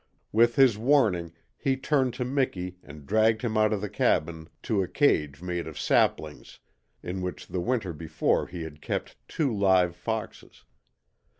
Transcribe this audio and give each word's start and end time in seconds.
With 0.31 0.55
his 0.55 0.79
warning 0.79 1.31
he 1.55 1.77
turned 1.77 2.15
to 2.15 2.25
Miki 2.25 2.79
and 2.81 3.05
dragged 3.05 3.43
him 3.43 3.55
out 3.55 3.71
of 3.71 3.81
the 3.81 3.87
cabin 3.91 4.49
to 4.63 4.81
a 4.81 4.87
cage 4.87 5.43
made 5.43 5.67
of 5.67 5.77
saplings 5.79 6.57
in 7.03 7.21
which 7.21 7.45
the 7.45 7.61
winter 7.61 7.93
before 7.93 8.47
he 8.47 8.63
had 8.63 8.81
kept 8.81 9.15
two 9.27 9.53
live 9.55 9.95
foxes. 9.95 10.63